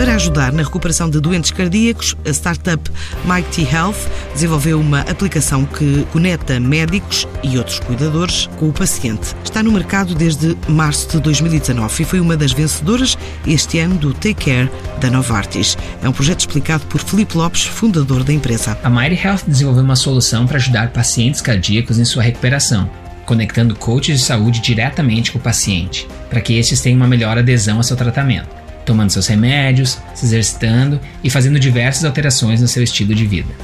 Para 0.00 0.14
ajudar 0.14 0.50
na 0.50 0.62
recuperação 0.62 1.10
de 1.10 1.20
doentes 1.20 1.50
cardíacos, 1.50 2.16
a 2.26 2.30
startup 2.30 2.90
Mighty 3.26 3.68
Health 3.70 4.08
desenvolveu 4.32 4.80
uma 4.80 5.00
aplicação 5.00 5.66
que 5.66 6.06
conecta 6.10 6.58
médicos 6.58 7.28
e 7.42 7.58
outros 7.58 7.80
cuidadores 7.80 8.48
com 8.56 8.70
o 8.70 8.72
paciente. 8.72 9.34
Está 9.44 9.62
no 9.62 9.70
mercado 9.70 10.14
desde 10.14 10.56
março 10.66 11.06
de 11.10 11.20
2019 11.20 12.02
e 12.02 12.06
foi 12.06 12.18
uma 12.18 12.34
das 12.34 12.50
vencedoras 12.52 13.18
este 13.46 13.78
ano 13.78 13.96
do 13.96 14.14
Take 14.14 14.46
Care 14.46 14.70
da 15.02 15.10
Novartis. 15.10 15.76
É 16.02 16.08
um 16.08 16.12
projeto 16.12 16.40
explicado 16.40 16.86
por 16.86 17.02
Felipe 17.02 17.36
Lopes, 17.36 17.66
fundador 17.66 18.24
da 18.24 18.32
empresa. 18.32 18.78
A 18.82 18.88
Mighty 18.88 19.22
Health 19.22 19.42
desenvolveu 19.46 19.84
uma 19.84 19.96
solução 19.96 20.46
para 20.46 20.56
ajudar 20.56 20.94
pacientes 20.94 21.42
cardíacos 21.42 21.98
em 21.98 22.06
sua 22.06 22.22
recuperação 22.22 22.88
conectando 23.26 23.76
coaches 23.76 24.18
de 24.18 24.24
saúde 24.24 24.60
diretamente 24.60 25.30
com 25.30 25.38
o 25.38 25.40
paciente, 25.40 26.08
para 26.28 26.40
que 26.40 26.54
estes 26.54 26.80
tenham 26.80 26.96
uma 26.96 27.06
melhor 27.06 27.38
adesão 27.38 27.76
ao 27.76 27.82
seu 27.84 27.96
tratamento 27.96 28.59
tomando 28.90 29.10
seus 29.10 29.28
remédios, 29.28 29.98
se 30.16 30.24
exercitando 30.24 30.98
e 31.22 31.30
fazendo 31.30 31.60
diversas 31.60 32.04
alterações 32.04 32.60
no 32.60 32.66
seu 32.66 32.82
estilo 32.82 33.14
de 33.14 33.24
vida. 33.24 33.54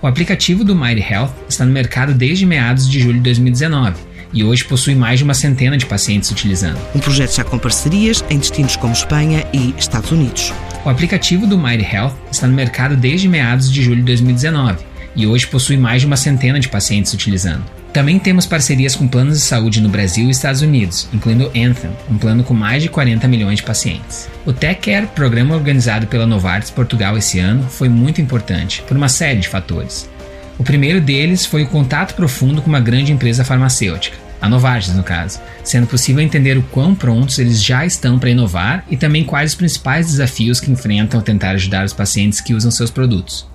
O 0.00 0.06
aplicativo 0.06 0.64
do 0.64 0.74
Mighty 0.74 1.02
Health 1.12 1.34
está 1.46 1.66
no 1.66 1.72
mercado 1.72 2.14
desde 2.14 2.46
meados 2.46 2.88
de 2.88 2.98
julho 2.98 3.18
de 3.18 3.24
2019 3.24 3.96
e 4.32 4.42
hoje 4.42 4.64
possui 4.64 4.94
mais 4.94 5.18
de 5.18 5.24
uma 5.24 5.34
centena 5.34 5.76
de 5.76 5.84
pacientes 5.84 6.30
utilizando. 6.30 6.78
Um 6.94 7.00
projeto 7.00 7.36
já 7.36 7.44
com 7.44 7.58
parcerias 7.58 8.24
em 8.30 8.38
destinos 8.38 8.76
como 8.76 8.94
Espanha 8.94 9.46
e 9.52 9.74
Estados 9.76 10.10
Unidos. 10.10 10.54
O 10.86 10.88
aplicativo 10.88 11.46
do 11.46 11.58
Mighty 11.58 11.84
Health 11.94 12.14
está 12.32 12.46
no 12.46 12.54
mercado 12.54 12.96
desde 12.96 13.28
meados 13.28 13.70
de 13.70 13.82
julho 13.82 13.98
de 13.98 14.04
2019 14.04 14.78
e 15.14 15.26
hoje 15.26 15.46
possui 15.46 15.76
mais 15.76 16.00
de 16.00 16.06
uma 16.06 16.16
centena 16.16 16.58
de 16.58 16.68
pacientes 16.70 17.12
utilizando. 17.12 17.64
Também 17.96 18.18
temos 18.18 18.44
parcerias 18.44 18.94
com 18.94 19.08
planos 19.08 19.38
de 19.38 19.44
saúde 19.46 19.80
no 19.80 19.88
Brasil 19.88 20.28
e 20.28 20.30
Estados 20.30 20.60
Unidos, 20.60 21.08
incluindo 21.14 21.50
Anthem, 21.56 21.90
um 22.10 22.18
plano 22.18 22.44
com 22.44 22.52
mais 22.52 22.82
de 22.82 22.90
40 22.90 23.26
milhões 23.26 23.56
de 23.56 23.62
pacientes. 23.62 24.28
O 24.44 24.52
TechCare, 24.52 25.06
programa 25.06 25.54
organizado 25.54 26.06
pela 26.06 26.26
Novartis 26.26 26.70
Portugal 26.70 27.16
esse 27.16 27.38
ano, 27.38 27.62
foi 27.62 27.88
muito 27.88 28.20
importante 28.20 28.82
por 28.86 28.98
uma 28.98 29.08
série 29.08 29.40
de 29.40 29.48
fatores. 29.48 30.10
O 30.58 30.62
primeiro 30.62 31.00
deles 31.00 31.46
foi 31.46 31.62
o 31.62 31.68
contato 31.68 32.14
profundo 32.14 32.60
com 32.60 32.68
uma 32.68 32.80
grande 32.80 33.12
empresa 33.12 33.46
farmacêutica, 33.46 34.18
a 34.42 34.46
Novartis 34.46 34.94
no 34.94 35.02
caso, 35.02 35.40
sendo 35.64 35.86
possível 35.86 36.22
entender 36.22 36.58
o 36.58 36.62
quão 36.64 36.94
prontos 36.94 37.38
eles 37.38 37.64
já 37.64 37.86
estão 37.86 38.18
para 38.18 38.28
inovar 38.28 38.84
e 38.90 38.98
também 38.98 39.24
quais 39.24 39.52
os 39.52 39.56
principais 39.56 40.08
desafios 40.08 40.60
que 40.60 40.70
enfrentam 40.70 41.18
ao 41.18 41.24
tentar 41.24 41.52
ajudar 41.52 41.86
os 41.86 41.94
pacientes 41.94 42.42
que 42.42 42.52
usam 42.52 42.70
seus 42.70 42.90
produtos. 42.90 43.46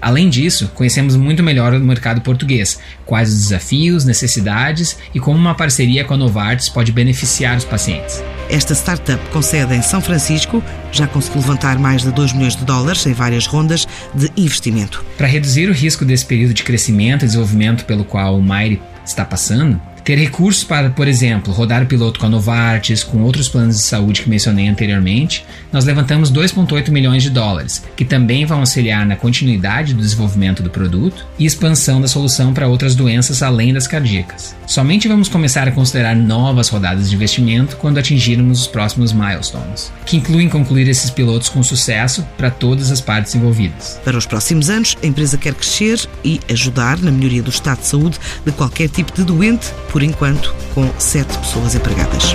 Além 0.00 0.28
disso, 0.28 0.70
conhecemos 0.74 1.16
muito 1.16 1.42
melhor 1.42 1.74
o 1.74 1.80
mercado 1.80 2.20
português, 2.20 2.78
quais 3.04 3.32
os 3.32 3.42
desafios, 3.42 4.04
necessidades 4.04 4.96
e 5.14 5.20
como 5.20 5.38
uma 5.38 5.54
parceria 5.54 6.04
com 6.04 6.14
a 6.14 6.16
Novartis 6.16 6.68
pode 6.68 6.92
beneficiar 6.92 7.56
os 7.56 7.64
pacientes. 7.64 8.22
Esta 8.48 8.74
startup 8.74 9.22
com 9.30 9.42
sede 9.42 9.74
em 9.74 9.82
São 9.82 10.00
Francisco 10.00 10.62
já 10.92 11.06
conseguiu 11.06 11.40
levantar 11.40 11.78
mais 11.78 12.02
de 12.02 12.12
2 12.12 12.32
milhões 12.32 12.56
de 12.56 12.64
dólares 12.64 13.04
em 13.06 13.12
várias 13.12 13.46
rondas 13.46 13.86
de 14.14 14.30
investimento. 14.36 15.04
Para 15.16 15.26
reduzir 15.26 15.68
o 15.68 15.72
risco 15.72 16.04
desse 16.04 16.24
período 16.24 16.54
de 16.54 16.62
crescimento 16.62 17.24
e 17.24 17.26
desenvolvimento 17.26 17.84
pelo 17.84 18.04
qual 18.04 18.38
o 18.38 18.42
Maire 18.42 18.80
está 19.04 19.24
passando, 19.24 19.80
ter 20.08 20.16
recursos 20.16 20.64
para, 20.64 20.88
por 20.88 21.06
exemplo, 21.06 21.52
rodar 21.52 21.82
o 21.82 21.86
piloto 21.86 22.18
com 22.18 22.24
a 22.24 22.30
Novartis, 22.30 23.04
com 23.04 23.20
outros 23.20 23.46
planos 23.46 23.76
de 23.76 23.82
saúde 23.82 24.22
que 24.22 24.30
mencionei 24.30 24.66
anteriormente, 24.66 25.44
nós 25.70 25.84
levantamos 25.84 26.32
2,8 26.32 26.88
milhões 26.88 27.22
de 27.22 27.28
dólares, 27.28 27.84
que 27.94 28.06
também 28.06 28.46
vão 28.46 28.60
auxiliar 28.60 29.04
na 29.04 29.16
continuidade 29.16 29.92
do 29.92 30.00
desenvolvimento 30.00 30.62
do 30.62 30.70
produto 30.70 31.26
e 31.38 31.44
expansão 31.44 32.00
da 32.00 32.08
solução 32.08 32.54
para 32.54 32.68
outras 32.68 32.94
doenças 32.94 33.42
além 33.42 33.74
das 33.74 33.86
cardíacas. 33.86 34.56
Somente 34.68 35.08
vamos 35.08 35.30
começar 35.30 35.66
a 35.66 35.72
considerar 35.72 36.14
novas 36.14 36.68
rodadas 36.68 37.08
de 37.08 37.16
investimento 37.16 37.74
quando 37.78 37.96
atingirmos 37.96 38.60
os 38.60 38.66
próximos 38.66 39.14
milestones, 39.14 39.90
que 40.04 40.18
incluem 40.18 40.46
concluir 40.46 40.86
esses 40.86 41.10
pilotos 41.10 41.48
com 41.48 41.62
sucesso 41.62 42.22
para 42.36 42.50
todas 42.50 42.90
as 42.90 43.00
partes 43.00 43.34
envolvidas. 43.34 43.98
Para 44.04 44.18
os 44.18 44.26
próximos 44.26 44.68
anos, 44.68 44.94
a 45.02 45.06
empresa 45.06 45.38
quer 45.38 45.54
crescer 45.54 45.98
e 46.22 46.38
ajudar 46.50 46.98
na 46.98 47.10
melhoria 47.10 47.42
do 47.42 47.48
estado 47.48 47.80
de 47.80 47.86
saúde 47.86 48.18
de 48.44 48.52
qualquer 48.52 48.90
tipo 48.90 49.10
de 49.12 49.24
doente 49.24 49.72
por 49.90 50.02
enquanto 50.02 50.54
com 50.74 50.86
sete 50.98 51.38
pessoas 51.38 51.74
empregadas. 51.74 52.34